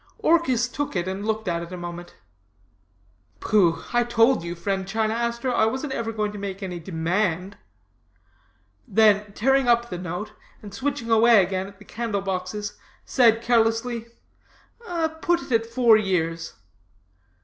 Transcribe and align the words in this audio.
Orchis 0.17 0.67
took 0.67 0.95
it, 0.95 1.07
and 1.07 1.27
looked 1.27 1.47
at 1.47 1.61
it 1.61 1.71
a 1.71 1.77
moment, 1.77 2.15
'Pooh, 3.39 3.83
I 3.93 4.03
told 4.03 4.43
you, 4.43 4.55
friend 4.55 4.87
China 4.87 5.13
Aster, 5.13 5.53
I 5.53 5.67
wasn't 5.67 5.93
going 5.93 5.99
ever 6.09 6.27
to 6.27 6.37
make 6.39 6.63
any 6.63 6.79
demand.' 6.79 7.55
Then 8.87 9.31
tearing 9.33 9.67
up 9.67 9.91
the 9.91 9.99
note, 9.99 10.31
and 10.63 10.73
switching 10.73 11.11
away 11.11 11.43
again 11.43 11.67
at 11.67 11.77
the 11.77 11.85
candle 11.85 12.21
boxes, 12.21 12.79
said, 13.05 13.43
carelessly; 13.43 14.07
'Put 15.21 15.43
it 15.43 15.51
at 15.51 15.67
four 15.67 15.97
years.' 15.97 16.53